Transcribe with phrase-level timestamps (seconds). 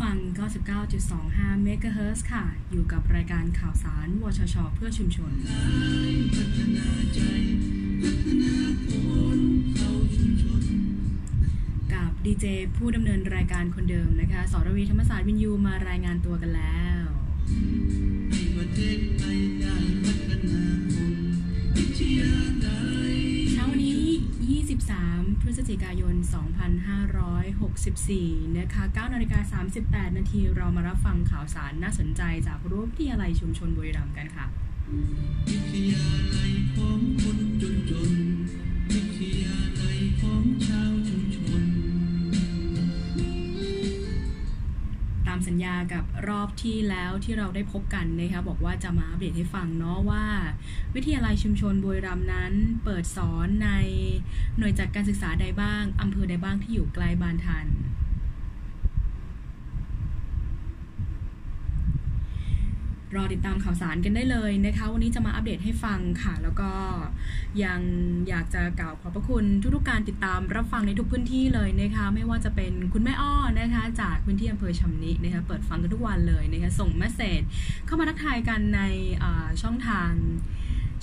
[0.00, 0.18] ฟัง
[0.90, 5.32] 99.25 MHz ค่ะ อยู่กับรายการข่าวสาร วชช เพื่อชุมชน
[11.94, 17.04] กับดีเจผู้ดำเนินรายการคนเดิมนะคะสรวีธรรมศาสตร์วินยูมารายงานตัวกันแล้ว
[18.30, 18.68] เช้าวัน
[21.98, 22.59] นี้
[24.94, 26.14] 3 พฤศจิกายน
[27.76, 29.60] 2564 นะคะ9นาฬิกา
[30.08, 34.46] 38 นาทีเรามารับฟังข่าวสารน่าสนใจจากรูปที่อะไรชุมชนบุรีรัมย์กันค่ะ
[35.48, 38.12] วิทยาลัยของคนจนจน
[38.90, 40.42] วิทยาลัยของ
[45.50, 50.24] สัญญากับรอบที่แล้วที่เราได้พบกันนะคะบอกว่าจะมาอัปเดตให้ฟังเนาะว่า
[50.94, 52.52] วิทยาลัยชุมชนบุรีรัมย์นั้น
[52.84, 53.70] เปิดสอนใน
[54.58, 57.66] หน่วยจัดการศึกษาใดบ้างอำเภอใดบ้างที่อยู่ใกล้บ้านทัน
[63.16, 66.70] รอติดตามข่าวสารกันได้เลยนะคะ วันนี้จะมาอัปเดตให้ฟังค่ะ แล้วก็
[67.64, 67.80] ยัง
[68.28, 69.44] อยากจะกล่าวขอบพระคุณ
[69.74, 77.42] ทุกๆการติดตามรับฟังในทุกพื้นที่เลยนะคะ ไม่ว่าจะเป็นคุณแม่อ้อนะคะ จากพื้นที่อำเภอชำนินะคะ เปิดฟังกันทุกวันเลยนะคะ ส่งเมสเซจ
[77.86, 78.82] เข้ามาทักทายกันใน
[79.62, 80.10] ช่องทาง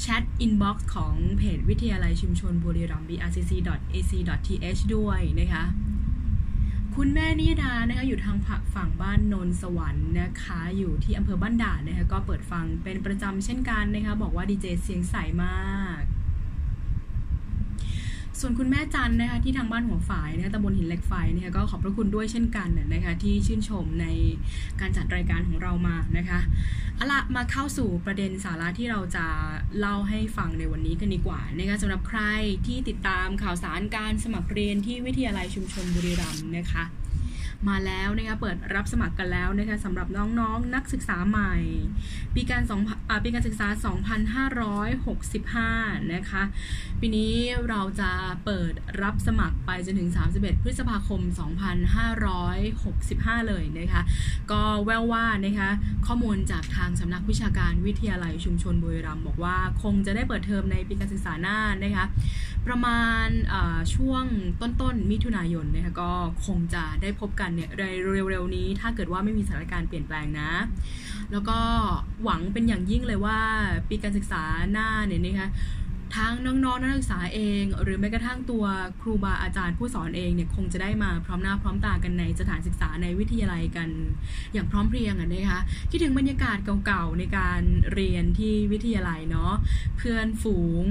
[0.02, 5.64] chat inbox ของเพจวิทยาลัยชุมชนบุรีรัมย์ brcc.ac.th ด้วยนะคะ
[7.02, 8.38] คุณแม่นิดานะคะอยู่ทาง
[8.76, 16.02] ฝั่งบ้านโนนสวรรค์นะคะ อยู่ที่อำเภอบ้านด่านนะคะก็เปิดฟังเป็นประจำเช่นกันนะคะ บอกว่าดีเจเสียงใสมาก
[18.42, 24.08] ส่วนคุณแม่จันนะคะที่ทางบ้านหัวฝายนะคะตำบลหินเหล็กไฟนะคะก็ขอบพระคุณด้วยเช่นกันนะคะที่ชื่นชมใน
[24.80, 26.40] การจัดรายการของเรามานะคะ
[26.96, 29.26] เอาละมาเข้าสู่ประเด็นสาระที่เราจะ
[29.80, 32.22] เล่าให้ฟังในวันนี้กันดีกว่านะคะสำหรับใคร
[32.68, 36.84] ที่ติดตามข่าวสารการสมัครเรียนที่วิทยาลัยชุมชนบุรีรัมย์นะคะ
[37.70, 41.56] มาแล้วนะคะเปิดรับสมัครกันแล้วนะคะสำหรับน้องๆนนักศึกษาใหม่
[42.36, 42.82] ปีการสอง
[43.24, 43.68] ปีการศึกษา
[45.66, 46.44] 2565 นะคะ
[47.00, 47.34] ปีนี้
[47.70, 48.12] เราจะ
[48.46, 51.22] เปิดรับสมัครไปจนถึง 31 พฤษภาคม
[52.56, 54.02] 2565 เลยนะคะ
[54.52, 55.70] ก็แววว่านะคะ
[56.08, 62.06] ข้อมูลจากทางสำนักวิชาการวิทยาลัยชุมชนบุรีรัมย์บอกว่าคงจะได้เปิดเทอมในปีการศึกษาหน้านะคะ
[62.68, 63.28] ประมาณ
[63.96, 64.24] ช่วง
[64.62, 66.12] ต้นๆมิถุนายนนะคะก็
[66.46, 67.84] คงจะได้พบกันเนี่ยใน
[68.30, 70.52] เร็วๆนี้ ถ้าเกิดว่าไม่มีสถานการณ์เปลี่ยนแปลงนะ
[71.32, 71.60] แล้วก็
[72.24, 73.40] หวังเป็นอย่างยิ่งเลยว่า
[73.90, 75.50] ปีการศึกษาหน้าเนี่ยนะคะ
[76.16, 78.66] ทั้งน้องๆนักศึกษาเอง หรือแม้กระทั่งตัว
[79.02, 83.90] ครูบาอาจารย์ผู้สอนเองเนี่ยคงจะได้มาพร้อมหน้าพร้อมตากันในสถานศึกษาในวิทยาลัยกัน
[84.54, 87.62] อย่างพร้อมเพรียงอะนะคะคิดถึงบรรยากาศเก่าๆในการ
[87.94, 89.54] เรียนที่วิทยาลัยเนาะ
[89.98, 90.84] เพื่อนฝูง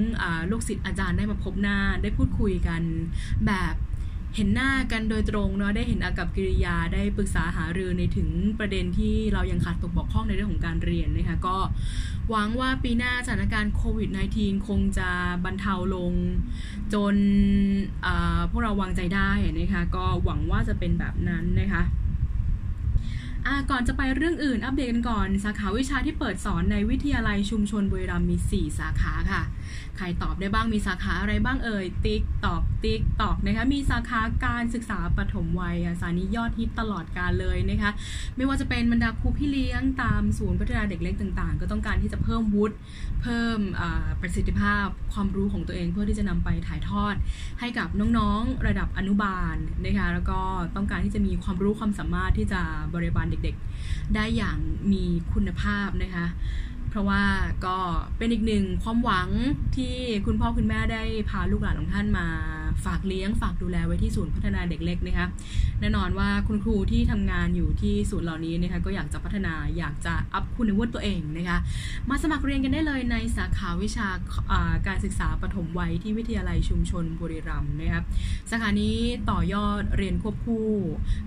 [0.51, 2.81] ลูกศิษย์อาจารย์ได้มาพบหน้าได้พูดคุยกัน
[3.47, 3.75] แบบ
[4.37, 11.57] เห็นหน้ากันโดยตรงเนาะได้เห็นอากับกิริยาได้ปรึกษาหารือในถึงประเด็นที่เรายังขาดตกบกพร่องในเรื่องของการเรียนนะคะก็
[12.29, 14.09] หวังว่าปีหน้าสถานการณ์โควิด
[14.39, 15.09] -19 คงจะ
[15.45, 16.13] บรรเทาลง
[16.93, 17.15] จน
[18.51, 21.83] พวกเราวางใจได้นะคะก็หวังว่าจะเป็นแบบนั้นนะคะ
[23.45, 29.41] อะก่อนจะไปเรื่องอื่นอัปเดตกันก่อน สาขาวิชาที่เปิดสอนในวิทยาลัยชุมชนบุรีรัมย์มี 4 สาขาค่ะ
[29.97, 37.91] ใครตอบได้บ้างมีสาขาอะไรบ้างเอ่ย tick tock tick tock นะคะมีสาขาการศึกษาปฐมวัยสาขานี้ยอดฮิตตลอดกาลเลยนะคะ
[38.35, 42.75] ไม่ว่าจะเป็นบรรดาครูพี่เลี้ยงตามศูนย์พัฒนาเด็กเล็กต่างๆ ก็ต้องการที่จะเพิ่มวุฒิ
[43.21, 43.59] เพิ่ม
[44.21, 47.15] ประสิทธิภาพความรู้ของตัวเองเพื่อที่จะนำไปถ่ายทอด
[47.59, 47.87] ให้กับ
[48.17, 49.55] น้องๆระดับอนุบาล
[49.85, 50.39] นะคะแล้วก็
[50.75, 52.61] ต้องการที่จะมีความรู้ความสามารถที่จะ
[52.95, 54.57] บริบาลเด็กๆ ได้อย่าง
[54.91, 56.25] มีคุณภาพนะคะ
[56.97, 57.23] ราะว่า
[57.65, 57.77] ก็
[58.17, 59.29] เป็นอีกหนึ่งความหวัง
[59.75, 62.27] ที่คุณพ่อคุณแม่ได้พาลูกหลานของท่านมา
[62.85, 65.27] ฝากเลี้ยงฝากดูแลไว้ที่ศูนย์พัฒนาเด็กเล็กนะคะ
[65.79, 71.57] แน่นอนว่าคุณครูที่ทำงานอยู่ที่ศูนย์เหล่านี้นะคะก็อยากจะพัฒนาอยากจะอัพคุณวุฒิตัวเองนะคะ
[72.09, 74.07] มาสมัครเรียนกันได้เลยในสาขาวิชา
[74.87, 78.03] การศึกษาปฐมวัยที่วิทยาลัยชุมชนบุรีรัมย์นะครับ
[78.49, 78.97] สาขานี้
[79.29, 80.67] ต่อยอดเรียนควบคู่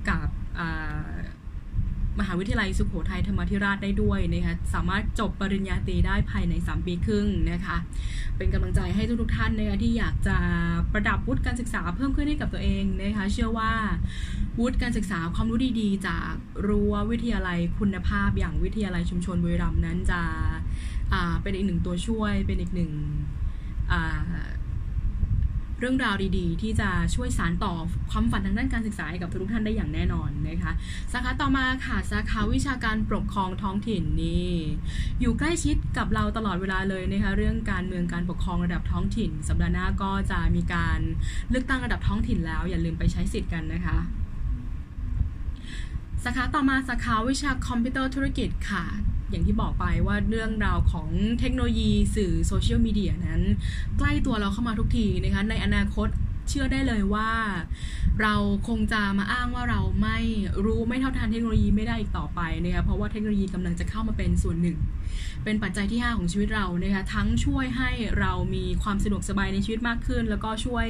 [0.09, 0.29] กับ
[2.21, 7.77] มหาวิทยาลัยสุโขทัยธรรมธิราชได้ด้วยนะคะสามารถจบปริญญาตรีได้ภายใน 3 ปีครึ่งนะคะ
[8.37, 10.37] เป็นกำลังใจให้ทุกๆท่านนะคะที่อยากจะ
[10.93, 13.73] ประดับวุฒิการศึกษาเพิ่มขึ้นให้กับตัวเองนะคะเชื่อว่า
[14.59, 16.33] วุฒิการศึกษาความรู้ดีๆ จาก
[16.67, 20.21] รั้ววิทยาลัยคุณภาพ อย่างวิทยาลัยชุมชนบุรีรัมย์นั้นจะ
[21.43, 22.93] เป็นอีกหนึ่งตัวช่วยเป็นอีกหนึ่ง
[25.81, 27.75] เรื่องราวดีๆ ที่จะช่วยสารต่อ
[28.11, 30.73] ความฝันทางด้านการศึกษาให้กับทุกท่านได้อย่างแน่นอนนะคะ
[31.12, 34.55] สาขาต่อมาค่ะสาขาวิชาการปกครองท้องถิ่นนี่
[35.21, 40.99] อยู่ใกล้ชิดกับเราตลอดเวลาเลยนะคะเรื่องการเมืองการปกครองระดับท้องถิ่น สัปดาห์หน้าก็จะมีการ
[41.50, 43.99] เลือกตั้งระดับท้องถิ่นแล้ว อย่าลืมไปใช้สิทธิ์กันนะคะ
[46.25, 48.85] สาขาต่อมาสาขาวิชาคอมพิวเตอร์ธุรกิจค่ะ
[49.31, 51.09] อย่างที่บอกไปว่าเรื่องราวของ
[51.41, 53.43] เทคโนโลยีสื่อโซเชียลมีเดียนั้น
[53.99, 56.09] ใกล้ตัวเราเข้ามาทุกทีนะคะในอนาคต
[56.49, 57.31] เชื่อได้เลยว่า
[58.23, 58.35] เรา
[58.69, 60.19] คงจะมาอ้างว่าเราไม่
[60.65, 64.79] รู้ไม่เท่าทันเทคโนโลยีไม่ได้อีกต่อไปนะคะเพราะว่าเทคโนโลยีกำลังจะเข้ามาเป็นส่วนหนึ่ง
[65.45, 70.87] เป็นปัจจัยที่ 5 ของชีวิตเรานะคะทั้งช่วยให้เรามีความสะดวกสบายในชีวิตมากขึ้น แล้วก็ช่วย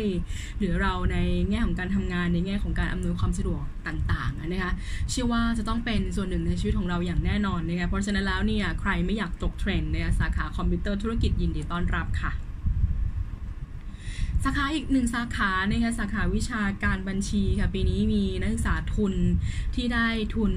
[0.56, 1.16] เหลือเราใน
[1.50, 4.72] แง่ของการทำงานในแง่ของการอำนวยความสะดวกต่างๆนะคะ
[5.10, 12.49] เชื่อว่าจะต้องเป็นส่วนหนึ่งในชีวิตของเราอย่างแน่นอนนะคะเพราะฉะนั้นแล้วเนี่ยใครไม่อยากตกเทรนด์ในสาขาคอมพิวเตอร์ธุรกิจยินดีต้อนรับค่ะ
[14.44, 19.14] สาขาอีกหนึ่งสาขานะคะสาขาวิชาการบัญชีค่ะปีนี้มีนักศึกษาทุน
[19.74, 20.52] ที่ได้ทุน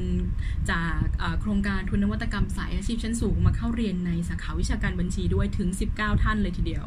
[0.71, 0.97] จาก
[1.41, 6.85] โครงการทุนนวัตกรรมสายอาชีพชั้นสูงมาเข้าเรียนในสาขาวิชาการบัญชีด้วยถึง 19 ท่านเลยทีเดียว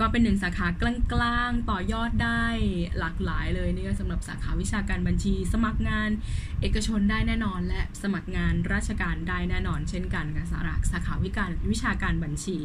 [0.00, 0.66] ก็เป็นหนึ่งสาขา
[1.12, 2.44] กลางๆต่อยอดได้
[2.98, 6.10] หลากหลายเลยนี่ก็สำหรับสาขาวิชาการบัญชี สมัครงาน
[6.60, 12.58] เอกชนได้แน่นอน และสมัครงานราชการได้แน่นอน เช่นกันกับสาขาสาขาวิการวิชาการบัญชี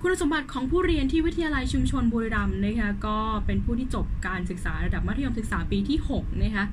[0.00, 6.64] คุณสมบัติของผู้เรียนที่วิทยาลัยชุมชนบุรีรัมย์นะคะก็เป็นผู้ที่จบการศึกษาระดับมัธยมศึกษาปีที่6นะคะ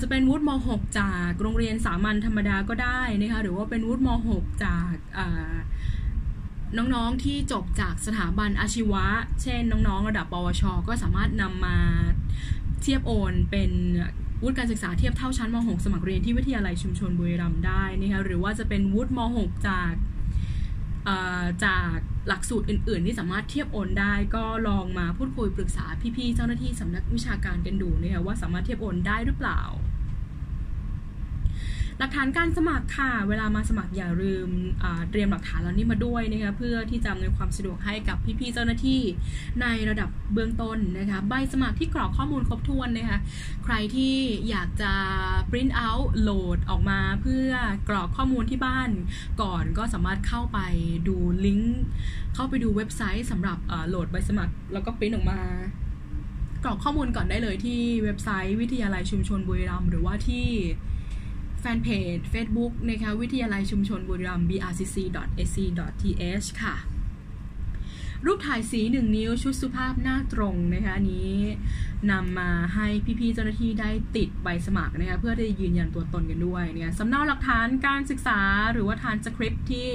[0.00, 4.08] จะเป็นวุฒิม .6 จากโรงเรียนสามัญธรรมดาก็ได้นะคะหรือว่าเป็นวุฒิม
[4.38, 4.92] .6 จาก
[6.76, 9.04] น้องๆที่จบจากสถาบันอาชีวะ
[9.42, 11.76] เช่นน้องๆ ระดับปวช ก็สามารถนำมา
[12.82, 13.70] เทียบโอนเป็น
[14.42, 19.92] วุฒิการศึกษาเทียบเท่าชั้นม .6 สมัครเรียนที่วิทยาลัยชุมชนบุรีรัมย์ได้นะคะหรือว่าจะเป็นวุฒิม .6 จาก
[21.64, 21.96] จาก
[22.28, 25.84] หลักสูตรอื่น ๆ ที่สามารถเทียบโอนได้ ก็ลองมาพูดคุยปรึกษา
[26.16, 29.60] พี่ ๆ เจ้าหน้าที่สำนักวิชาการกันดูนะคะว่าสามารถเทียบโอนได้หรือเปล่า
[32.02, 34.48] หลักฐานการสมัครค่ะ เวลามาสมัครอย่าลืม
[35.10, 39.00] เตรียมหลักฐานเหล่านี้มาด้วยนะคะเพื่อที่จะอำนวยความสะดวกให้กับพี่ๆเจ้าหน้าที่
[39.62, 43.18] ในระดับเบื้องต้นนะคะใบสมัครที่กรอกข้อมูลครบถ้วนนะคะ
[43.64, 44.16] ใครที่
[44.50, 44.92] อยากจะ
[45.50, 47.50] print out โหลดออกมาเพื่อ
[47.88, 48.90] กรอกข้อมูลที่บ้าน
[49.42, 50.58] ก่อนก็สามารถเข้าไป
[51.08, 51.80] ดูลิงก์
[52.34, 53.58] เข้าไปดูเว็บไซต์สำหรับ
[53.88, 55.40] โหลดใบสมัคร แล้วก็ปริ้นออกมา
[56.64, 60.46] กรอกข้อมูลก่อนได้เลยที่เว็บไซต์วิทยาลัยชุมชนบุรีรัมย์หรือว่าที่
[61.60, 65.98] แฟนเพจ Facebook นะคะวิทยาลัยชุมชนบุรีรัมย์ brcc.ac.th
[66.62, 66.76] ค่ะ
[68.26, 71.34] รูปถ่ายสี1นิ้วชุดสุภาพหน้าตรงนะคะนี้
[72.10, 72.86] นำมาให้
[73.20, 78.40] พี่ๆเจ้าหน้าที่ได้ติดใบสมัครนะคะเพื่อที่จะยืนยันตัวตนกันด้วยเนี่ยสำเนาหลักฐานการศึกษา
[78.72, 79.88] หรือว่าทานสคริปที่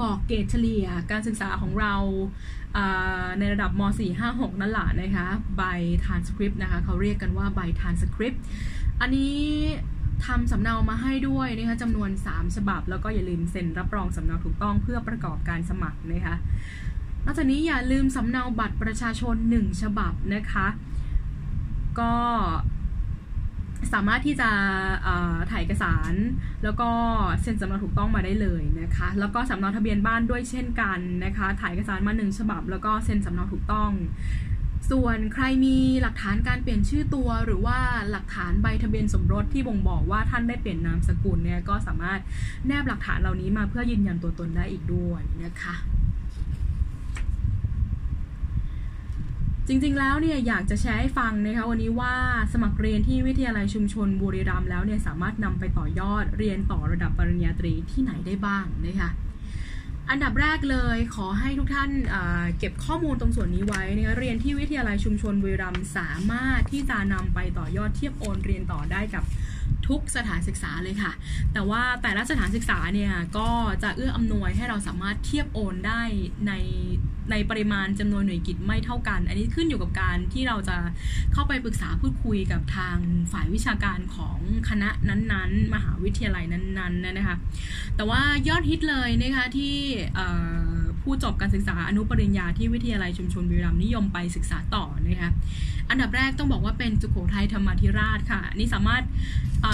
[0.00, 1.94] บอกเกรดเฉลี่ยการศึกษาของเรา
[3.38, 3.82] ในระดับม
[4.20, 5.26] .456 นั่นแหละนะคะ
[5.56, 5.62] ใบ
[6.04, 8.34] ทานสคริปนะคะเขาเรียกกันว่าใบทานสคริป
[9.00, 9.36] อันนี้
[10.26, 16.36] ทำสำเนามาให้ด้วยนะคะจำนวน 3 ฉบับ แล้วก็อย่าลืมเซ็นรับรองสำเนาถูกต้องเพื่อประกอบการสมัครนะคะ
[17.24, 20.66] นอกจากนี้อย่าลืมสำเนาบัตรประชาชน 1 ฉบับนะคะ
[22.00, 22.12] ก็
[23.92, 24.50] สามารถที่จะ
[25.50, 26.12] ถ่ายเอกสาร
[26.64, 26.88] แล้วก็
[27.42, 33.90] เซ็นสำเนาถูกต้องมาได้เลยนะคะ แล้วก็สำเนาทะเบียนบ้านด้วยเช่นกันนะคะ ถ่ายเอกสารมา1ฉบับ แล้วก็เซ็นสำเนาถูกต้อง
[34.90, 37.78] ส่วนใครมีหลักฐานการเปลี่ยนชื่อตัว หรือว่า
[38.10, 42.20] หลักฐานใบทะเบียนสมรสที่บ่งบอกว่าท่านได้เปลี่ยนนามสกุลเนี่ยก็สามารถ
[42.66, 45.74] แนบหลักฐานเหล่านี้มาเพื่อยืนยันตัวตนได้อีกด้วยนะคะ
[49.68, 52.14] จริงๆ แล้วเนี่ยอยากจะแชร์ให้ฟังนะคะวันนี้ว่า
[52.52, 59.10] สมัครเรียนที่วิทยาลัยชุมชนบุรีรัมย์แล้วเนี่ยสามารถนำไปต่อยอดเรียนต่อระดับปริญญาตรีที่ไหนได้บ้างนะคะ
[60.10, 61.90] อันดับแรกเลยขอให้ทุกท่าน
[62.58, 69.24] เก็บข้อมูลตรงส่วนนี้ไว้นะคะเรียนที่วิทยาลัยชุมชนบุรีรัมย์สามารถที่จะนำไปต่อยอดเทียบโอนเรียนต่อได้กับ
[69.88, 71.12] ทุกสถานศึกษาเลยค่ะ
[71.52, 73.48] แต่ว่าแต่ละสถานศึกษาเนี่ยก็
[73.82, 76.02] จะเอื้ออำนวยให้เราสามารถเทียบโอนได้
[76.46, 76.52] ใน
[77.30, 80.76] ในปริมาณจำนวนหน่วยกิจไม่เท่ากัน อันนี้ขึ้นอยู่กับการที่เราจะ
[81.32, 82.96] เข้าไปปรึกษาพูดคุยกับทาง
[83.32, 84.38] ฝ่ายวิชาการของ
[84.68, 87.36] คณะนั้นๆ มหาวิทยาลัยนั้นๆนะคะ
[87.96, 89.76] แต่ว่ายอดฮิตเลยนะคะที่
[91.04, 95.30] ผู้จบการศึกษาอนุปริญญาที่วิทยาลัยชุมชนบุรีรัมย์นิยมไปศึกษาต่อนะคะ
[95.90, 99.04] อันดับแรกต้องบอกว่าเป็นสุโขทัยธรรมธิราชค่ะนี่สามารถ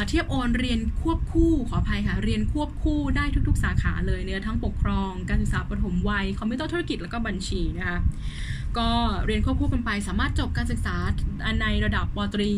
[0.09, 7.99] เทียบโอนเรียนควบคู่ขออภัยค่ะ เรียนควบคู่ได้ทุกๆ สาขาเลยเนี่ยทั้งปกครอง การศึกษาปฐมวัยคอมพิวเตอร์ธุรกิจแล้วก็บัญชีนะคะ
[8.79, 8.91] ก็
[9.27, 10.97] เรียนควบคู่กันไปสามารถจบการศึกษา
[11.63, 12.53] ในระดับปตรี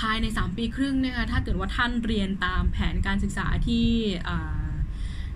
[0.00, 3.86] ภายใน 3 ปีครึ่งนะคะถ้าเกิดว่าท่านเรียนตามแผนการศึกษาที่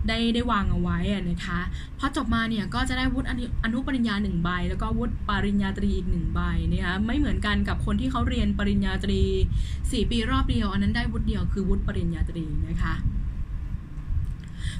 [0.08, 0.98] ได้ได้วางเอาไว้
[1.30, 1.60] นะคะ
[1.98, 3.26] พอจบมาเนี่ยก็จะได้วุฒิ
[3.64, 6.40] อนุปริญญาหนึ่งใบแล้วก็วุฒิปริญญาตรีอีกหนึ่งใบ
[6.70, 9.22] นะคะไม่เหมือนกันกับคนที่เขาเรียนปริญญาตรี
[9.66, 12.94] 4 ปีรอบเดียว อันนั้นได้วุฒิเดียวคือวุฒิปริญญาตรีนะคะ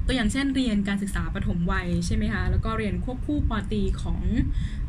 [0.07, 4.21] ตัวอย่างเช่นเรียนการศึกษาปฐมวัยใช่ไหมคะ แล้วก็เรียนควบคู่ปตีของ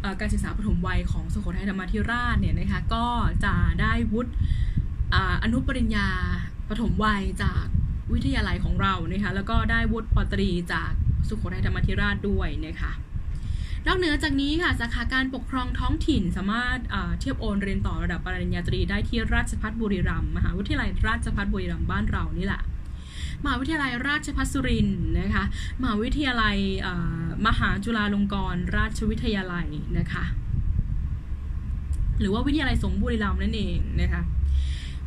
[0.03, 3.05] อการศึกษาปฐมวัยของสุโขทัยธรรมาธิราชเนี่ยนะคะ ก็
[3.45, 4.31] จะได้วุฒิ
[5.43, 6.07] อนุปริญญา
[6.69, 7.65] ปฐมวัยจาก
[8.13, 10.91] วิทยาลัยของเรานะคะแล้วก็ได้วุฒิปตรีจาก
[11.27, 12.91] สุโขทัยธรรมธิราชด้วยนะคะ
[13.87, 16.79] นอกเหนือจากนี้ค่ะสาขาการปกครองท้องถิ่นสามารถ
[17.19, 22.61] เทียบโอนเรียนต่อระดับปริญญาตรีได้ที่ราชภัฏบุรีรัมย์มหาวิทยาลัยราชภัฏบุรีรัมย์บ้านเรานี่แหละ
[23.43, 25.43] มหาวิทยาลัยราชภัฏสุรินทร์นะคะ
[25.81, 26.57] มหาวิทยาลัย
[27.47, 30.23] มหาจุฬาลงกรณราชวิทยาลัยนะคะ
[32.19, 34.21] หรือว่าวิทยาลัยสงบุรีรัมย์นั่นเองนะคะ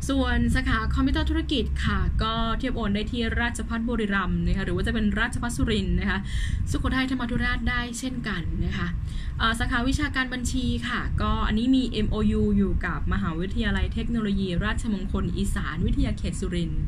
[0.09, 6.19] ส่วนสาขาคอมพิวเตอร์ธุรกิจค่ะ ก็เทียบโอนได้ที่ราชพัฒบุรีรัมย์นะคะหรือว่าจะเป็นราชพัฒสุรินทร์นะคะ
[6.71, 8.87] สุโขทัยธรรมธุราชได้เช่นกันนะคะ
[9.59, 16.83] สาขาวิชาการบัญชีค่ะ ก็อันนี้มี MOU อยู่กับมหาวิทยาลัยเทคโนโลยี ราชมงคลอีสานวิทยาเขตสุรินทร์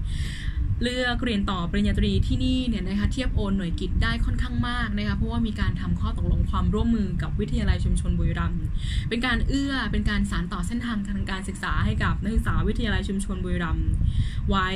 [0.84, 8.64] เลือกเรียนต่อปริญญาตรีที่นี่เนี่ยนะคะเทียบโอนหน่วยกิจได้ค่อนข้างมากนะคะเพราะว่ามีการทำข้อตกลงความร่วมมือกับวิทยาลัยชุมชนบุรีรัมย์
[9.10, 13.90] เป็นการเอื้อเป็นการสานต่อเส้นทางทางการศึกษาให้กับนักศึกษาวิทยาลัยชุมชนบุรีรัมย์
[14.50, 14.68] ไว้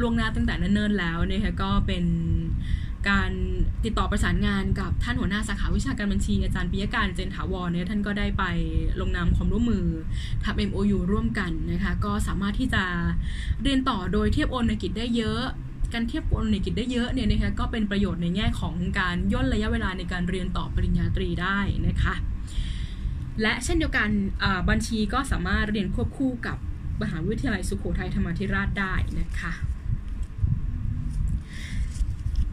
[0.00, 2.04] ล่วงหน้าตั้งแต่เนิ่นๆแล้วนะคะก็เป็น
[3.10, 3.30] การ
[3.84, 8.44] ติดต่อประสานงานกับท่านหัวหน้าสาขาวิชาการบัญชีอาจารย์ปิยการเจนถาวรเนี่ยท่านก็ได้ไป
[9.00, 9.86] ลงนามความร่วมมือ
[10.44, 12.84] ทำ MOU ร่วมกันนะคะก็สามารถที่จะ
[13.62, 15.42] เรียนต่อโดยเทียบโอนในกิจได้เยอะ
[15.92, 22.14] การเทียบโอนในกิจได้เยอะเนี่ยนะคะก็เป็นประโยชน์ในแง่ของการย่นระยะเวลาในการเรียนต่อปริญญาตรีได้นะคะ
[23.42, 24.08] และเช่นเดียวกัน
[24.70, 26.56] บัญชีก็สามารถเรียนควบคู่กับ
[27.02, 29.52] มหาวิทยาลัยสุโขทัยธรรมาธิราชได้นะคะ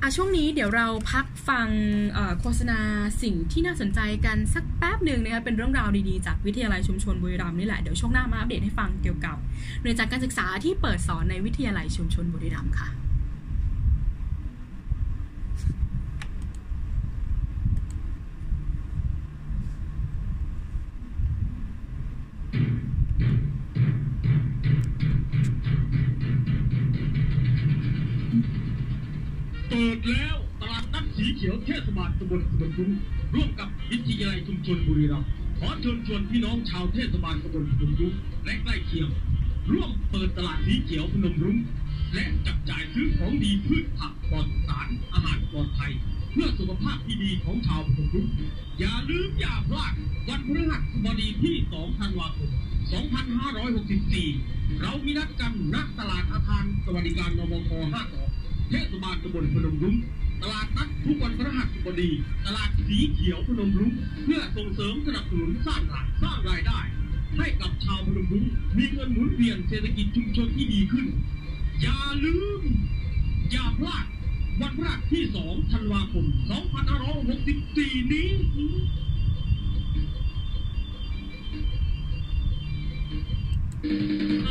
[0.06, 1.68] อะช่วงนี้เดี๋ยวเราพักฟัง
[2.40, 2.80] โฆษณา
[3.24, 9.36] สิ่งที่น่าสนใจกันสักแป๊บหนึ่งนะคะเป็นเรื่องราวดีๆ จากวิทยาลัยชุมชนบุรีรัมย์นี่แหละ เดี๋ยวช่วงหน้ามาอัปเดตให้ฟังเกี่ยวกับ
[9.82, 13.03] หน่วยจากการศึกษาที่เปิดสอนในวิทยาลัยชุมชนบุรีรัมย์ค่ะ
[29.84, 32.92] ปิดแล้วตลาดนัดสีเขียวเทศบาลตำบลพนมรุ้ง
[33.36, 35.28] ร่วมกับวิทยาลัยชุมชนบุรีรัมย์
[35.60, 38.14] ขอเชิญชวนพี่น้องชาวเทศบาลตำบลพนมรุ้ง
[38.46, 39.10] และใกล้เคียง
[39.72, 41.58] ร่วมเปิดตลาดสีเขียวพนมรุ้ง
[42.14, 45.92] และจับจ่ายซื้อของดีพืชผักปลอดสารอาหารปลอดภัย
[46.32, 48.28] เพื่อสุขภาพที่ดีของชาวพนมรุ้ง
[48.80, 49.94] อย่าลืมอย่าพลาด
[50.30, 52.52] วันพฤหัสบดีที่ 2 ธันวาคม
[54.06, 58.33] 2564 เรามีนัดกันณตลาดอาคารสวัสดิการนบค52
[58.74, 59.96] เทศบาลตำบลพนมรุ้ง
[60.42, 62.10] ตลาดนัดทุกวันพฤหัสบดี
[62.46, 66.80] ตลาดสีเขียวพนมรุ้งเพื่อส่งเสริมสนับสนุนสร้างงานสร้างรายได้
[67.38, 68.46] ให้กับชาวพนมรุ้ง
[68.78, 71.06] มีเงินหมุนเวียนเศรษฐกิจชุมชนที่ดีขึ้น
[71.82, 72.62] อย่าลืม
[73.52, 74.06] อย่าพลาด
[74.62, 76.26] วันพฤหัสที่ 2 ธันวาคม
[77.44, 78.30] 2564 นี้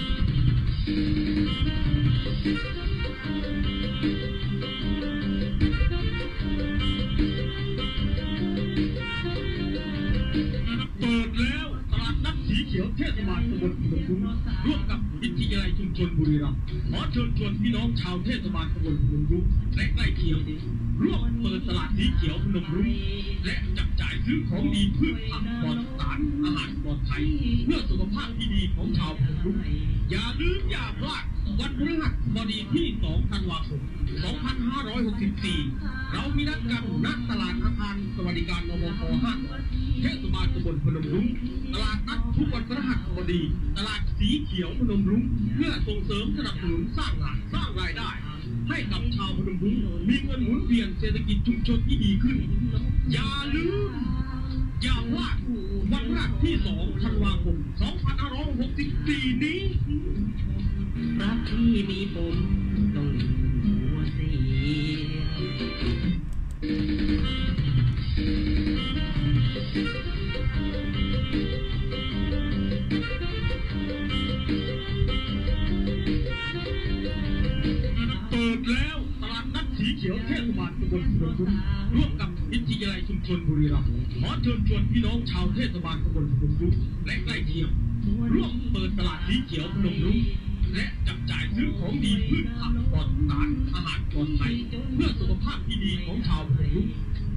[0.08, 20.40] เเชิญชวนพี่น้องชาวเทศบาลตำบลพนมรุ้งและใกล้เคียง
[21.02, 22.88] ร่วมเปิดตลาดสีเขียวพนมรุ้ง
[23.44, 27.22] และจับ จ่ายซื้อของดีพืชผักปลอดสารอาหารปลอดภัย
[27.64, 29.56] เพื่อสุขภาพที่ดีของชาวพนมรุ้ง
[30.10, 31.24] อย่าลืมอย่าพลาด
[31.60, 33.80] วันพฤหัสบดีที่ 2 ธันวาคม
[34.96, 39.00] 2564 เรามีนัดกันณตลาดอาคารสวัสดิการนบค
[39.50, 41.26] 5เทศบาลตำบลพนมรุ้ง
[41.74, 43.40] ตลาดนัดทุกวันพฤหัสบดี
[43.76, 45.22] ตลาดสีเขียวพนมรุ้ง
[45.54, 48.10] เพื่อส่งเสริมสนับสนุนสร้างงานสร้างรายได้
[48.68, 49.76] ให้กับชาวพนมรุ้ง
[50.08, 52.36] มีเงินหมุนเวียนเศรษฐกิจชุมชนที่ดีขึ้น
[53.12, 53.91] อย่าลืม
[54.82, 55.36] อย่าพลาด
[55.92, 57.56] วันแรกที่สองธันวาคม
[58.54, 59.60] 2564 นี้
[61.20, 62.36] รักที่มีผม
[62.94, 63.08] ต้อง
[63.64, 64.30] หัวเสี
[67.00, 67.01] ย
[84.20, 86.74] ขอเชิญชวนพี่น้องชาวเทศบาลตำบลพนมรุ้ง
[87.06, 87.70] และใกล้เคียง
[88.34, 90.18] ร่วมเปิดตลาดสีเขียวพนมรุ้ง
[90.74, 94.52] และจับจ่ายซื้อของดีพืชผักปลอดสารอาหารปลอดภัย
[94.94, 96.86] เพื่อสุขภาพที่ดีของชาวพนมรุ้ง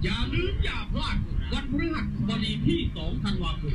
[0.04, 1.18] อย่าลืมอย่าพลาด
[1.54, 3.74] วันพฤหัสบดีที่ 2 ธันวาคม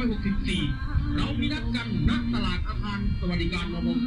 [0.00, 4.06] 2564 เรามีนัดกันณตลาดอาคารสวัสดิการรมพ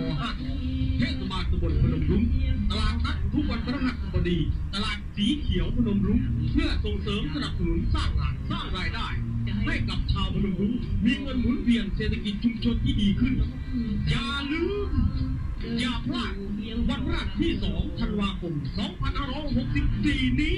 [0.50, 2.24] 5เทศบาลตำบลพนมรุ้ง
[2.72, 4.39] ตลาดนัด ทุกวันพฤหัสบดี
[4.74, 6.19] ตลาดสีเขียวพนมรุ้ง
[6.51, 9.07] เพื่อส่งเสริมสนับสนุนสร้างงานสร้างรายได้
[9.65, 10.74] ให้กับชาวพนมรุ้ง
[11.05, 13.33] มีเงินหมุนเวียนเศรษฐกิจชุมชนที่ดีขึ้น
[14.09, 14.89] อย่าลืม
[15.79, 16.33] อย่าพลาด
[16.89, 18.53] วันพฤหัสที่ 2 ธันวาคม
[19.31, 20.57] 2564 นี้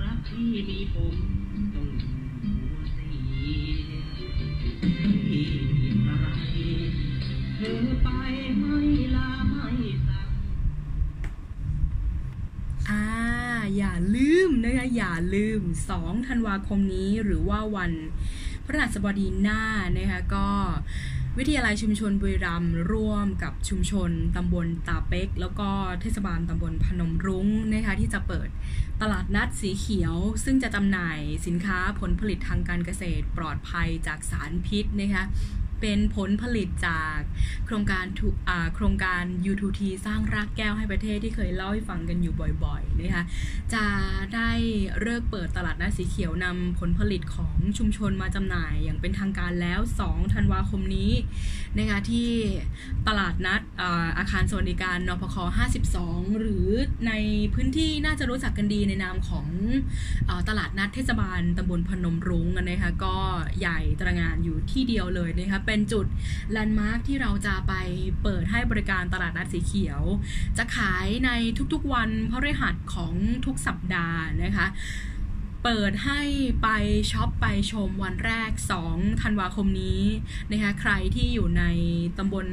[0.00, 1.14] รักที่มีผม
[1.74, 1.88] ต้อง
[2.42, 5.44] หัวสีที่
[6.06, 6.26] อะไร
[7.56, 8.08] เธอไป
[8.58, 8.76] ไม่
[9.16, 9.66] ลาไม่
[10.06, 10.28] สั่ง
[12.90, 13.02] อ่า
[13.76, 15.60] อย่าลืมนะคะอย่าลืม
[15.96, 17.92] 2 ธันวาคมนี้หรือว่าวัน
[18.66, 19.62] พระราชบดีหน้า
[19.98, 20.48] นะคะก็
[21.38, 25.68] วิทยาลัยชุมชนบุรีรัมย์ร่วมกับชุมชนตำบลตาเป็ก แล้วก็
[26.00, 28.48] เทศบาลตำบลพนมรุ้งนะคะที่จะเปิด
[29.00, 35.24] ตลาดนัดสีเขียว ซึ่งจะจำหน่ายสินค้าผลผลิตทางการเกษตรปลอดภัยจากสารพิษนะคะ
[35.82, 37.18] เป็นผลผลิตจาก
[37.66, 38.04] โครงการ
[38.74, 43.24] โครงการ U2T สร้างรากแก้วให้ประเทศที่เคยเล่าให้ฟังกันอยู่บ่อยๆนะคะ
[43.74, 43.84] จะ
[44.34, 44.50] ได้
[45.00, 51.12] เลิกเปิดตลาดนัดสีเขียวนำผลผลิตของชุมชนมาจำหน่ายอย่างเป็นทางการแล้ว 2 ธันวาคมนี้
[51.78, 52.30] นะคะที่
[53.08, 55.36] ตลาดนัดอาอาคารสวัสดิการนพค
[55.88, 56.68] 52 หรือ
[57.06, 57.12] ใน
[57.54, 59.48] พื้นที่น่าจะรู้จักกันดีในนามของ
[60.28, 63.16] อาตลาดนัดเทศบาลตำบลพนมรุ้งนะคะก็
[63.60, 66.06] ใหญ่ตระหง่านอยู่ที่เดียวเลยนะคะเป็นจุด
[66.52, 67.74] แลนด์มาร์คที่เราจะไป
[68.22, 70.02] เปิดให้บริการตลาดนัดสีเขียว
[70.58, 71.30] จะขายใน
[71.72, 73.14] ทุกๆวันพฤหัสของ
[73.46, 74.66] ทุกสัปดาห์นะคะ
[75.64, 76.20] เปิดให้
[76.62, 76.68] ไป
[77.12, 78.50] ช็อปไปชมวันแรก
[78.86, 80.02] 2 ธันวาคมนี้
[80.50, 81.64] นะคะใครที่อยู่ใน
[82.18, 82.46] ตำบล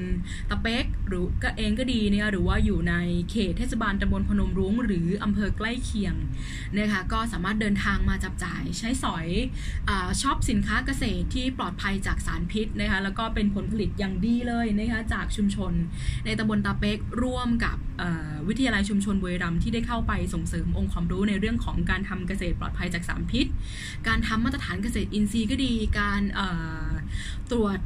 [0.50, 2.96] ตาเป๊กหรือก็เองก็ดีนะคะหรือว่าอยู่ใน
[3.32, 6.16] เขตเทศบาลตำบลพนมรุ้งหรืออำเภอใกล้เคียง
[6.78, 9.28] นะคะก็สามารถเดินทางมาจับจ่ายใช้สอย
[9.89, 15.74] อช็อปสินค้าเกษตรที่ปลอดภัยจากสารพิษนะคะแล้วก็เป็นผลผลิตอย่างดีเลยนะคะจากชุมชน
[16.25, 17.78] ในตำบลตาเป็กร่วมกับ
[18.48, 23.46] วิทยาลัยชุมชนบุรีรัมย์ที่ได้เข้าไปส่งเสริมองค์ความรู้ในเรื่องของการทำเกษตรปลอดภัยจากสารพิษ
[24.08, 26.21] การทำมาตรฐานเกษตรอินทรีย์ก็ดี การ
[27.52, 27.80] ตรวจ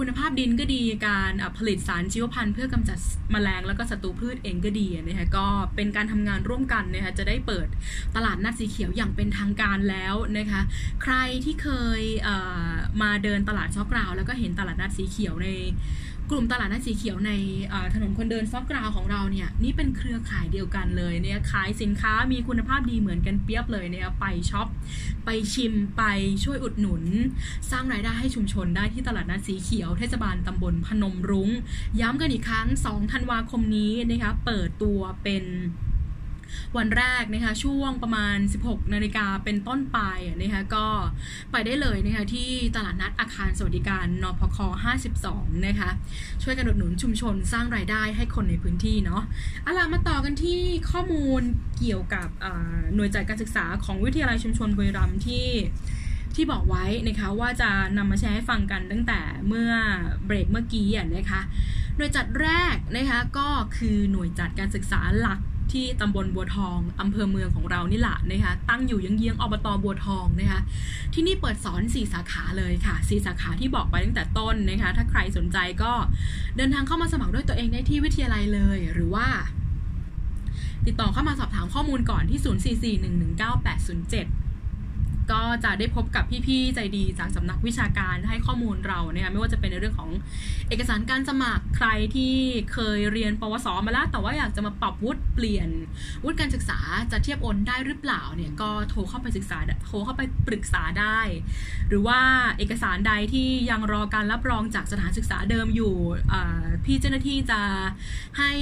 [0.00, 2.98] คุณภาพดินก็ดีการผลิตสารชีวพันธุ์เพื่อกำจัด
[3.32, 7.66] แมลงแล้วก็ศัตรูพืชเองก็ดีนะคะก็เป็นการทำงานร่วมกันนะคะจะได้เปิด
[8.16, 10.60] ตลาดนัดสีเขียวอย่างเป็นทางการแล้วนะคะ
[11.02, 11.14] ใคร
[11.44, 11.68] ที่เค
[12.00, 12.02] ย
[13.02, 15.48] มาเดินตลาดซอกกราวแล้วก็เห็นตลาดนัดสีเขียวใน
[16.30, 17.32] กลุ่มตลาดนัดสีเขียวใน
[17.94, 24.68] ถนนคนเดินซอกกราวของเราเนี่ยนี่เป็นเครือข่ายเดียวกันเลยเนี่ยขายสินค้ามีคุณภาพดีเหมือนกันเปียบเลยเนี่ยไปช็อป
[25.24, 26.02] ไปชิมไป
[26.44, 27.04] ช่วยอุดหนุน
[27.70, 31.50] สร้างรายได้ให้ชุมชนได้ที่ตลาดนัดสีเขียวเทศบาลตำบลพนมรุง้ง
[32.00, 35.44] ย้ำกันอีกครั้ง 2 ธันวาคมนี้นะคะเปิดตัวเป็น
[36.76, 39.98] วันแรกนะคะช่วงประมาณ 16 นาฬิกาเป็นต้นไป
[40.42, 40.86] นะคะก็
[41.52, 44.58] ไปได้เลยนะคะที่ตลาดนัดอาคารสวัสดิการนพค
[45.12, 45.90] 52 นะคะ
[46.42, 49.22] ช่วยกันอุดหนุนชุมชนสร้างรายได้ให้คนในพื้นที่เนาะ
[49.62, 51.42] เอาล่ะมาต่อกันที่ข้อมูล
[51.78, 52.28] เกี่ยวกับ
[52.94, 55.48] หน่วยจัดการศึกษาของวิทยาลัยชุมชนบุรีรัมย์ที่
[56.34, 59.70] ที่บอกไว้นะคะว่าจะนำมาแชร์ให้ฟังกันตั้งแต่เมื่อ
[60.26, 61.40] เบรกเมื่อกี้นะคะ
[61.96, 65.40] หน่วยจัดแรกนะคะก็คือหน่วยจัดการศึกษาหลัก
[65.72, 70.60] ที่ตำบลบัวทองอำเภอเมืองของเรานี่แหละนะคะตั้งอยู่เยื้องอบตบัวทองนะคะ
[71.14, 75.92] ที่นี่เปิดสอน 4 สาขาเลยค่ะ 4 สาขาที่บอกไปตั้งแต่ต้นนะคะถ้าใครสนใจก็
[76.56, 79.28] เดินทางเข้ามาสมัครด้วยตัวเองได้ที่วิทยาลัยเลย หรือว่า
[80.86, 84.45] ติดต่อเข้ามาสอบถามข้อมูลก่อนที่ 044119807
[85.32, 90.10] ก็จะได้พบกับพี่ๆใจดีจากสำนักวิชาการให้ข้อมูลเราเนี่ยไม่ว่าจะเป็นในเรื่องของ
[90.68, 92.34] เอกสารการสมัครใครที่
[92.72, 95.68] เคยเรียนปวสมาแล้วแต่ว่าอยากจะมาปรับวุฒิเปลี่ยน
[96.24, 96.78] วุฒิการศึกษา
[97.12, 101.18] จะเทียบโอนได้หรือเปล่าเนี่ยก็โทรเข้าไปศึกษาโทรเข้าไปปรึกษาได้
[101.88, 102.20] หรือว่า
[102.58, 105.94] เอกสารใดที่ยังรอการรับรองจากสถานศึกษาเดิมอยู่
[106.84, 107.60] พี่เจ้าหน้าที่จะ
[108.38, 108.52] ให้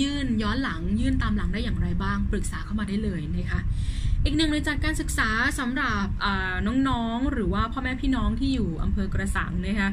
[0.00, 3.60] ยื่นย้อนหลังยื่นตามหลังได้อย่างไรบ้าง ปรึกษาเข้ามาได้เลยนะคะ
[4.26, 6.06] อีกหนึ่งในจัดการศึกษาสำหรับ
[6.88, 9.90] น้องๆ หรือว่าพ่อแม่พี่น้องที่อยู่อำเภอกระสังนะคะ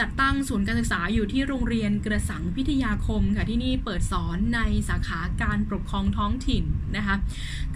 [0.00, 6.64] จัดตั้งศูนย์การศึกษาอยู่ที่โรงเรียนกระสังพิทยาคมค่ะที่นี่เปิดสอนในสาขาการปกครองท้องถิ่น
[6.96, 7.16] นะคะ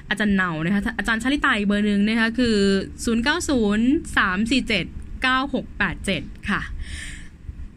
[0.10, 2.58] อาจารย์เนานะคะอาจารย์ชลิตาอีกเบอร์หนึ่งนะคะคือ
[3.06, 3.80] 0 9 0
[4.18, 6.62] 3 4 7 9 6 8 7 ค่ะ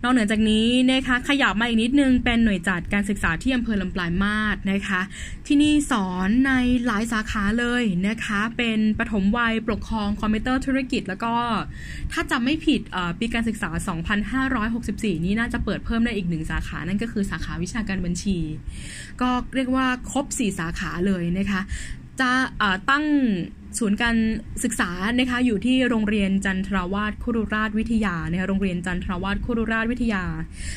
[0.03, 5.01] นอกเหนือจากนี้นะคะขยับมาอีกนิดนึงเป็นหน่วยจัดการศึกษาที่อำเภอลำปลายมาศนะคะ
[5.47, 6.53] ที่นี่สอนใน
[6.87, 11.35] หลายสาขาเลยนะคะ เป็นปฐมวัยปกครองคอมพิวเตอร์ธุรกิจ แล้วก็
[12.13, 12.81] ถ้าจำไม่ผิด
[13.19, 13.71] ปีการศึกษา
[14.63, 18.39] 2564 นี้น่าจะเปิดเพิ่มได้อีกหนึ่งสาขานั่นก็คือสาขาวิชาการบัญชี
[19.21, 21.61] ก็เรียกว่าครบ 4 สาขาเลยนะคะ
[22.21, 22.31] จะ
[22.91, 23.05] ตั้ง
[23.79, 24.17] ศูนย์การ
[24.65, 30.25] ศึกษานะคะอยู่ที่โรงเรียนจันทราวาสคุรุราชวิทยานะคะโรงเรียนจันทราวาสคุรุราชวิทยา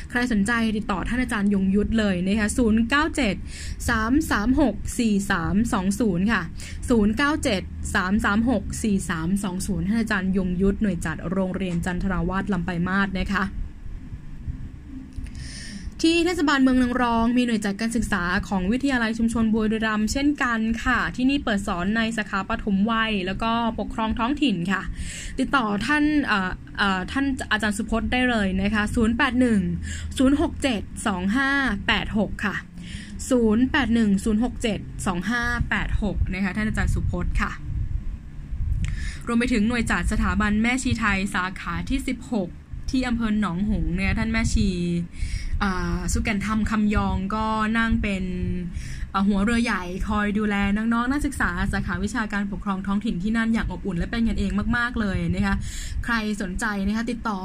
[0.10, 4.74] ใครสนใจติดต่อท่านอาจารย์ยงยุทธเลยนะคะ097 336
[6.24, 6.42] 4320ค่ะ
[6.90, 13.44] 097 336 4320ท่านอาจารย์ยงยุทธหน่วยจัดโรงเรียนจันทราวาสลำไปมาศนะคะ
[16.08, 24.82] ที่เทศบาลเมืองนางรอง มีหน่วยจัดการศึกษาของวิทยาลัยชุมชนบุรีรัมย์เช่นกันค่ะ ที่นี่เปิดสอนในสาขาปฐมวัย แล้วก็ปกครองท้องถิ่นค่ะ
[25.40, 26.04] ติดต่อท่าน
[27.12, 30.84] ท่านอาจารย์สุพจน์ได้เลยนะคะ 081 067
[31.86, 32.56] 2586 ค่ะ
[33.30, 37.52] 081 067 2586 นะคะ ท่านอาจารย์สุพจน์ค่ะ
[39.28, 42.00] รวมไปถึงหน่วยจัดสถาบันแม่ชีไทยสาขาที่
[42.46, 44.68] 16 ที่อำเภอหนองหงเนี่ยท่านแม่ชี
[46.14, 47.46] สุกันธรรมคำยองก็
[47.78, 48.24] นั่งเป็น
[49.28, 55.56] หัวเรือใหญ่คอยดูแลน้องๆนักศึกษาสาขาวิชาการปกครองท้องถิ่นที่นั่นอย่างอบอุ่นและเป็นกันเองมาก ๆ เลยนะคะ
[56.06, 57.40] ใครสนใจนะคะติดต่อ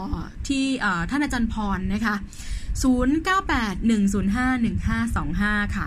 [0.48, 0.64] ที่
[1.10, 2.14] ท่านอาจารย์พรนะคะ
[2.82, 5.86] 0981051525 ค่ะ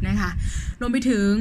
[0.00, 0.30] 0981051525 นะคะ
[0.80, 1.32] รวมไปถึง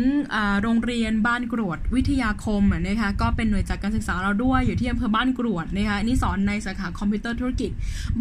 [0.62, 7.72] โรงเรียนบ้านกรวดวิทยาคมนะคะก็เป็นหน่วยจัดการศึกษาเราด้วยอยู่ที่อำเภอบ้านกรวดนะคะนี่สอนในสาขาคอมพิวเตอร์ธุรกิจ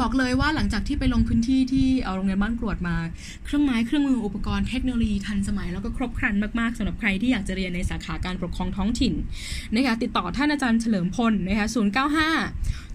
[0.00, 2.96] บอกเลยว่าหลังจากที่ไปลงพื้นที่ที่เอาโรงเรียนบ้านกรวดมา
[3.44, 9.14] เครื่องไม้เครื่องมืออุปกรณ์เทคโนโลยีทันสมัยแล้วก็ครบครันมากๆสำหรับใครที่อยากจะเรียนในสาขาการปกครองท้องถิ่น
[9.74, 11.76] นะคะติดต่อท่านอาจารย์เฉลิมพลนะคะ095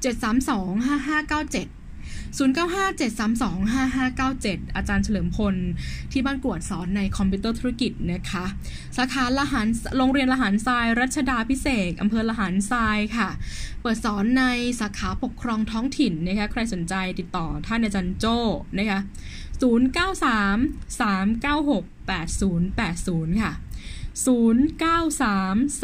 [0.03, 1.67] 732 5597
[2.37, 2.39] 095
[2.99, 5.55] 732 5597 อาจารย์เฉลิมพล
[6.11, 8.45] ที่บ้านกวดสอนในคอมพิวเตอร์ธุรกิจนะคะ
[8.97, 13.29] สาขาละหารโรงเรียนละหารทราย รัชดาพิเศษอำเภอละหารทรายค่ะ
[13.81, 14.43] เปิดสอนใน
[14.79, 18.39] สาขาปกครองท้องถิ่นนะคะใครสนใจติดต่อท่านอาจารย์โจ้
[18.77, 18.99] นะคะ
[19.63, 19.73] 093
[20.99, 23.53] 396 8080 ค่ะ
[24.25, 24.25] 093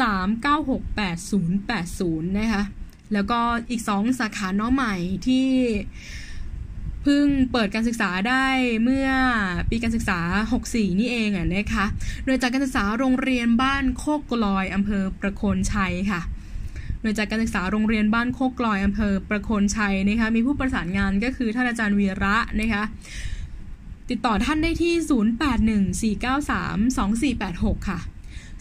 [0.00, 2.64] 396 8080 นะคะ
[3.12, 4.94] แล้วก็อีก2สาขาน้องใหม่
[5.26, 5.46] ที่
[7.02, 8.46] เพิ่งเปิดการศึกษาได้
[8.84, 9.08] เมื่อ
[9.70, 10.18] ปีการศึกษา
[10.58, 11.84] 64 นี่เองอะนะคะ
[12.24, 16.20] โดยจากการศึกษาโรงเรียนบ้านโคกกลอยอำเภอประโคนชัยค่ะ
[17.00, 22.82] โดยจากการศึกษาโรงเรียนบ้านโคกกลอยอำเภอประโคนชัยนะคะ มีผู้ประสานงานก็คือท่านอาจารย์วีระนะคะ
[24.10, 24.94] ติดต่อท่านได้ที่
[27.74, 28.00] 0814932486 ค่ะ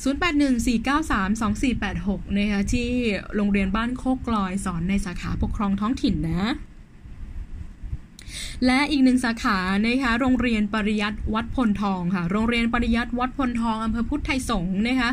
[0.03, 2.89] 0814932486 นะคะที่
[3.35, 6.53] โรงเรียนบ้านโคกลอยสอนในสาขาปกครองท้องถิ่นนะ
[8.65, 15.09] และอีกหนึ่งสาขานะคะโรงเรียนปริยัติวัดพลทองค่ะ โรงเรียนปริยัติวัดพลทองอำเภอพุทธไทยสงฆ์นะคะ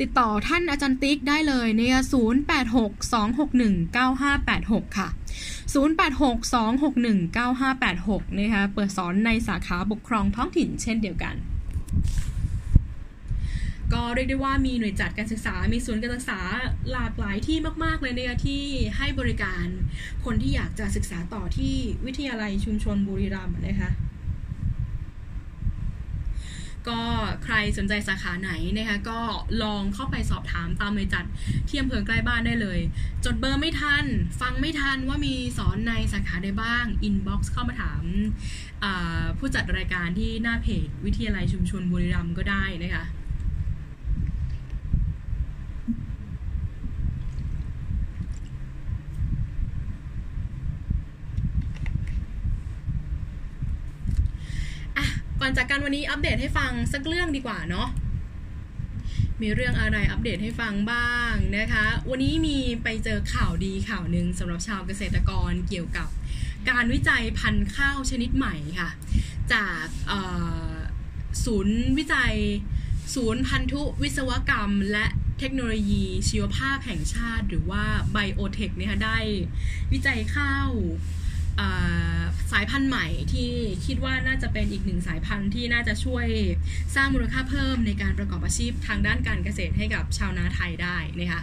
[0.00, 2.02] ติดต่อท่านอาจารย์ติ๊กได้เลยนะคะ
[4.90, 5.08] 0862619586 ค่ะ
[5.74, 11.34] 0862619586 นะคะเปิดสอนในสาขาปกครองท้องถิ่นเช่นเดียวกัน
[13.94, 16.40] ก็เรียกได้ว่ามีหน่วยจัดการศึกษา มีศูนย์การศึกษา
[16.92, 18.62] หลากหลายที่มาก ๆ เลยนะคะที่
[18.96, 19.64] ให้บริการ
[20.24, 21.74] คนที่อยากจะศึกษาต่อที่
[22.06, 23.90] วิทยาลัยชุมชนบุรีรัมย์นะคะ
[26.88, 27.00] ก็
[27.44, 29.20] ใครสนใจสาขาไหนนะคะก็
[29.62, 31.24] ลองเข้าไปสอบถามตามหน่วยจัด
[31.68, 32.80] ที่อำเภอใกล้บ้านได้เลย
[33.24, 34.04] จดเบอร์ไม่ทัน
[34.40, 38.02] ฟังไม่ทันว่ามีสอนในสาขาใดบ้าง inbox เข้ามาถาม
[39.38, 43.04] ผู้จัดรายการที่หน้าเพจวิทยาลัยชุมชนบุรีรัมย์ก็ได้นะคะ
[55.52, 57.88] อนจากกันวันนี้อัปเดตให้ฟังสักเรื่องดีกว่าเนาะ
[59.42, 66.08] มีเรื่องอะไรอัปเดตให้ฟังบ้างนะคะ วันนี้มีไปเจอข่าวดีข่าวหนึ่งสำหรับชาวเกษตรกรเกี่ยวกับ
[66.70, 68.90] การวิจัยพันธุ์ข้าวชนิดใหม่ค่ะ
[69.52, 69.84] จาก
[71.44, 72.34] ศูนย์วิจัย
[73.14, 75.06] ศูนย์พันธุวิศวกรรมและ
[75.38, 79.18] เทคโนโลยีชีวภาพแห่งชาติ หรือว่าไบโอเทคเนี่ยค่ะได้
[79.92, 80.68] วิจัยข้าว
[82.52, 83.50] สายพันธุ์ใหม่ที่
[83.86, 86.26] คิดว่าน่าจะเป็นอีกหนึ่งสายพันธุ์ที่น่าจะช่วย
[86.94, 91.42] สร้างมูลค่าเพิ่มในการประกอบอาชีพทางด้านการเกษตรให้กับชาวนาไทยได้นะคะ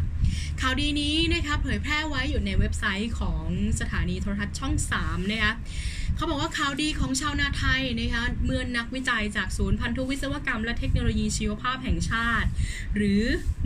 [0.62, 3.46] ข่าวดีนี้นะคะเผยแพร่ไว้อยู่ในเว็บไซต์ของ
[3.80, 5.54] สถานีโทรทัศน์ช่อง 3 นะคะ
[6.20, 12.50] เขาบอกว่าข่าวดีของชาวนาไทยนะคะเมื่อนักวิจัยจากศูนย์พันธุวิศวกรรมและเทคโนโลยีชีวภาพแห่งชาติ
[12.96, 13.22] หรือ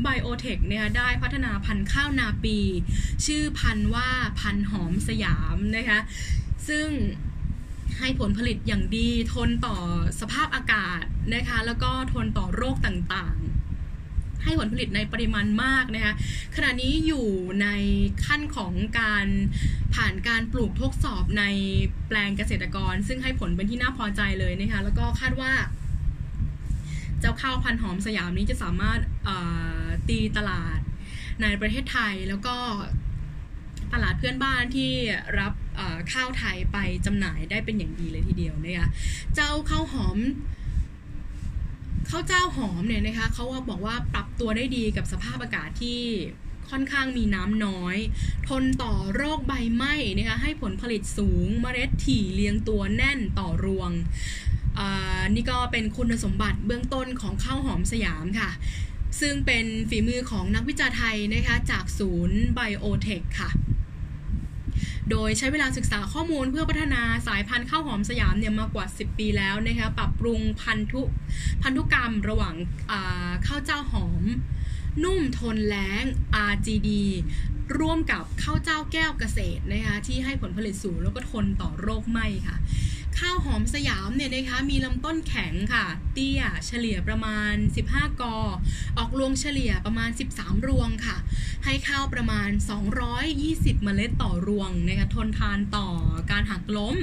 [0.05, 2.57] Biotech นะคะได้พัฒนาพันธุ์ข้าวนาปี
[3.25, 5.99] ชื่อพันธุ์ว่าพันธุ์หอมสยามนะคะ
[6.67, 6.87] ซึ่ง
[7.99, 9.77] ให้ผลผลิตอย่างดีทนต่อ
[10.19, 11.03] สภาพอากาศ
[11.35, 13.52] นะคะแล้วก็ทนต่อโรคต่างๆ
[14.43, 16.13] ให้ผลผลิตในปริมาณมากนะคะ
[16.55, 17.27] ขณะนี้อยู่
[17.61, 17.67] ใน
[18.25, 19.27] ขั้นของการ
[19.95, 21.43] ผ่านการปลูกทดสอบใน
[22.07, 25.51] แปลงเกษตรกร ซึ่งให้ผลเป็นที่น่าพอใจเลยนะคะแล้วก็คาดว่า
[27.19, 28.99] เจ้าข้าวพันหอมสยามนี้จะสามารถ
[30.07, 30.79] ตีตลาด
[31.41, 32.55] ในประเทศไทยแล้วก็
[33.93, 34.91] ตลาดเพื่อนบ้านที่
[35.39, 35.53] รับ
[36.13, 38.89] ข้าวไทยไปจำหน่ายได้เป็นอย่างดีเลยทีเดียวนะคะ
[39.35, 40.17] เจ้าข้าวหอม
[42.15, 46.01] ข้าวเจ้าหอมเนี่ยนะคะเขาว่าบอกว่าปรับตัวได้ดีกับสภาพอากาศที่
[46.69, 47.97] ค่อนข้างมีน้ำน้อย
[48.47, 53.91] ทนต่อโรคใบไหม้นะคะให้ผลผลิตสูงเมล็ดถี่เรียงตัวแน่นต่อรวง
[54.79, 58.49] อ่านี่ก็เป็นคุณสมบัติเบื้องต้นของข้าวหอมสยามค่ะ
[59.19, 63.49] ซึ่งเป็นฝีมือของนักวิจัยไทยนะคะจากศูนย์ไบโอเทคค่ะ
[65.11, 71.01] โดยใช้เวลาศึกษาข้อมูลเพื่อพัฒนาสายพันธุ์ข้าวหอมสยามเนี่ยมากว่า 10 ปีแล้วนะคะปรับปรุงพันธุ
[71.61, 74.23] พันธุกรรมระหว่างาข้าวเจ้าหอม
[75.03, 76.03] นุ่มทนแล้ง
[76.51, 76.89] RGD
[77.79, 82.57] ร่วมกับข้าวเจ้าแก้วเกษตรนะคะที่ให้ผลผลิตสูงแล้วก็ทนต่อโรคไหม้ค่ะ
[83.19, 87.53] ข้าวหอมสยามเนี่ยนะคะมีลำต้นแข็งค่ะ เตี้ยเฉลี่ยประมาณ
[87.87, 88.37] 15 กอ
[88.97, 91.17] ออกรวงเฉลี่ยประมาณ 13 รวงค่ะ
[91.65, 92.49] ให้ข้าวประมาณ
[93.17, 95.87] 220 เมล็ดต่อรวงนะคะทนทานต่อ
[96.31, 96.95] การหักล้ม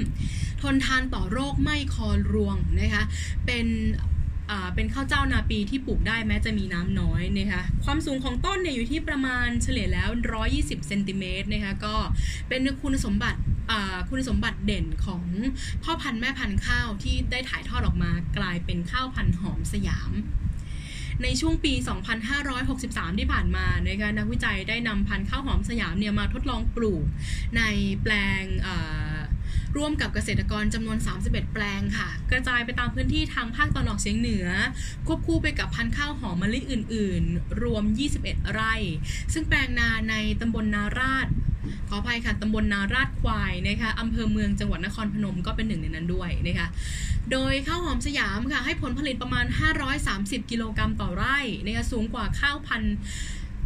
[0.62, 3.02] ทนทานต่อโรคไหม้คอรวงนะคะ
[3.46, 3.66] เป็น
[4.74, 10.10] เป็นข้าวเจ้านาปีที่ปลูกได้แม้จะมีน้ำน้อยนะคะความสูงของต้นเนี่ยอยู่ที่ประมาณเฉลี่ยแล้ว
[10.48, 11.96] 120เซนติเมตรนะคะก็
[12.48, 13.40] เป็นคุณสมบัติ
[14.10, 15.24] คุณสมบัติเด่นของ
[15.82, 20.12] พ่อพันธุ์แม่พันธุ์ข้าวที่ได้ถ่ายทอดออกมากลายเป็นข้าวพันธุ์หอมสยาม
[21.22, 21.72] ในช่วงปี
[22.46, 27.04] 2563 ที่ผ่านมานะคะนักวิจัยได้นำพันธุ์ข้าวหอมสยามเนี่ยมาทดลองปลูก
[27.56, 27.62] ใน
[28.02, 28.68] แปลงอ
[29.76, 34.46] ร่วมกับเกษตรกรจำนวน 31 แปลงค่ะ กระจายไปตามพื้นที่ทางภาคตะวันออกเฉียงเหนือ
[35.06, 37.84] ควบคู่ไปกับพันธุ์ข้าวหอมมะลิอื่น ๆ รวม
[38.18, 38.74] 21 ไร่
[39.32, 41.26] ซึ่งแปลงนาในตำบลนาราช
[41.88, 46.68] ขออภัยค่ะตำบลนาราชควายนะคะอำเภอเมืองจังหวัดนครพนมก็เป็นหนึ่งในนั้นด้วยนะคะ
[47.32, 49.46] โดยข้าวหอมสยามค่ะให้ผลผลิตประมาณ
[49.98, 52.94] 530 กิโลกรัมต่อไร่นะคะสูงกว่าข้าวพันธุ์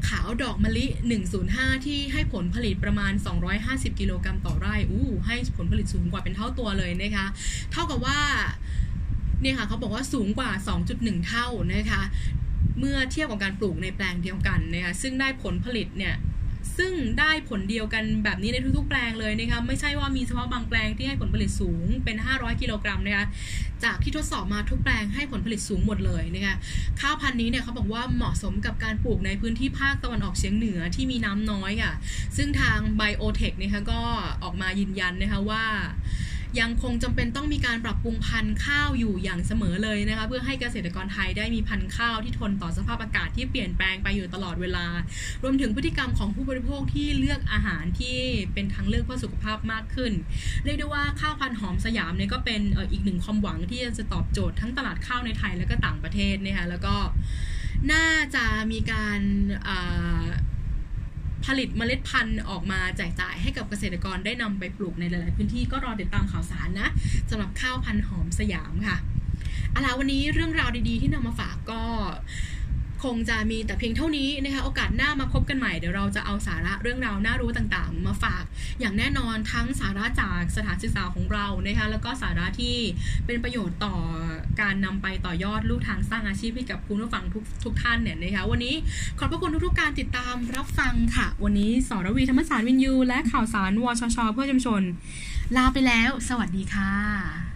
[0.09, 0.87] ขาวดอกมะลิ
[1.37, 3.13] 105 ที่ให้ผลผลิตประมาณ
[3.57, 7.27] 250 กิโลกรัมต่อไร่อู้ให้ผลผลิตสูงกว่าเป็นเท่าตัวเลยนะคะ
[7.73, 8.19] เท่ากับว่า
[9.41, 10.51] เนี่ยค่ะเขาบอกว่าสูงกว่า
[10.89, 12.03] 2.1 เท่านะคะ
[12.79, 16.15] เมื่อเทียบกับการปลูกในแปลงเดียวกันนะคะซึ่งได้ผลผลิตเนี่ย
[16.79, 23.27] ซึ่งได้ผลเดียวกันแบบนี้ในทุกๆ แปลงเลยนะคะไม่ใช่ว่ามีเฉพาะบางแปลงที่ให้ผลผลิตสูงเป็น 500 กิโลกรัมนะคะ
[23.85, 26.55] จากที่ทดสอบมาทุกแปลงให้ผลผลิตสูงหมดเลยนะคะ
[27.01, 31.95] ข้าวพันธุ์นี้เนี่ยเขาบอกว่าเหมาะสมกับการปลูกในพื้นที่ภาคตะวันออกเฉียงเหนือที่มีน้ำน้อยค่ะ
[32.37, 34.01] ซึ่งทางไบโอเทคนะคะก็
[34.43, 35.65] ออกมายืนยันนะคะว่า
[36.61, 44.87] ยังคงจำเป็นต้องมีการปรับปรุงพันธุ์ข้าวอยู่อย่างเสมอเลยนะคะเพื่อให้เกษตรกรไทยได้มีพันธุ์ข้าวที่ทนต่อสภาพอากาศที่เปลี่ยนแปลงไปอยู่ตลอดเวลา
[45.43, 48.19] รวมถึงพฤติกรรมของผู้บริโภคที่เลือกอาหารที่
[48.55, 50.13] เป็นทางเลือกเพื่อสุขภาพมากขึ้น
[50.65, 52.61] เรียกได้ว่าข้าวพันธุ์หอมสยามเนี่ยก็เป็น
[52.93, 56.97] อีกหนึ่งความหวังที่จะตอบโจทย์ทั้งตลาดข้าวในไทยและก็ต่างประเทศนะคะแล้วก็
[57.93, 59.21] น่าจะมีการ
[61.45, 66.89] ผลิตเมล็ดพันธุ์ออกมาแจกจ่ายให้กับเกษตรกรได้นำไปปลูกในหลาย ๆ พื้นที่ก็รอติดตามข่าวสารนะ
[67.31, 68.97] สำหรับข้าวพันธุ์หอมสยามค่ะ
[69.71, 71.83] เอาล่ะวันนี้เรื่องราวดี ๆ ที่นำมาฝากก็
[73.05, 78.45] คงจะมีแต่เพียงเท่านี้นะคะโอกาสหน้ามาพบกันใหม่เดี๋ยวเราจะเอาสาระเรื่องราวน่ารู้ต่างๆ มาฝาก
[78.81, 82.77] อย่างแน่นอนทั้งสาระจากสถานศึกษาของเรานะคะแล้วก็สาระที่
[83.27, 83.97] เป็นประโยชน์ต่อ
[84.61, 88.75] การนำไปต่อยอดลู่ทางสร้างอาชีพให้กับคุณผู้ฟังทุกทุกท่านเนี่ยนะคะวันนี้
[89.19, 94.83] ขอบพระคุณทุกๆการติดตามรับฟังค่ะ วันนี้สรวีธรรมศาสตร์วินยู และข่าวสารวชชเพื่อชุมชน
[95.57, 97.54] ลาไปแล้ว สวัสดีค่ะ